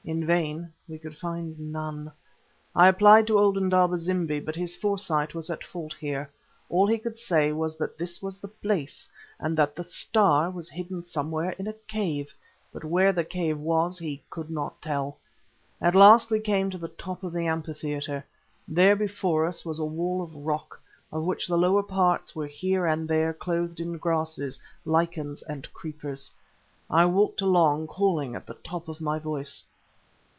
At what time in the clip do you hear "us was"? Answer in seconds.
19.45-19.77